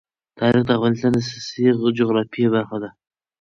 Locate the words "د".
0.65-0.71, 1.15-1.19